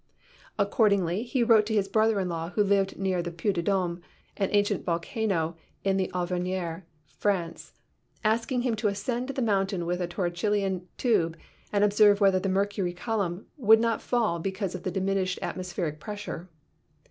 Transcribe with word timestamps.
Ac 0.57 0.71
cordingly 0.71 1.23
he 1.23 1.43
wrote 1.43 1.67
to 1.67 1.75
his 1.75 1.87
brother 1.87 2.19
in 2.19 2.27
law, 2.27 2.49
who 2.49 2.63
lived 2.63 2.97
near 2.97 3.21
the 3.21 3.29
Puy 3.29 3.53
de 3.53 3.61
Dome, 3.61 4.01
an 4.35 4.49
ancient 4.51 4.83
volcano 4.83 5.55
in 5.83 5.95
the 5.97 6.11
Auvergne, 6.11 6.81
France, 7.19 7.73
asking 8.23 8.61
him 8.63 8.75
to 8.77 8.87
ascend 8.87 9.29
the 9.29 9.43
mountain 9.43 9.85
with 9.85 10.01
a 10.01 10.07
Torri 10.07 10.31
cellian 10.31 10.87
tube 10.97 11.37
and 11.71 11.83
observe 11.83 12.19
whether 12.19 12.39
the 12.39 12.49
mercury 12.49 12.93
column 12.93 13.45
would 13.57 13.79
not 13.79 14.01
fall 14.01 14.39
because 14.39 14.73
of 14.73 14.81
the 14.81 14.89
diminished 14.89 15.37
atmospheric 15.43 15.99
pres 15.99 16.19
sure. 16.21 16.49